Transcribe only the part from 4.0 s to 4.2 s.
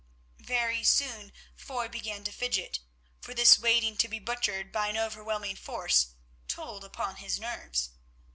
be